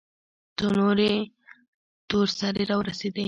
څو 0.57 0.67
نورې 0.79 1.11
تور 2.09 2.27
سرې 2.39 2.63
راورسېدې. 2.69 3.19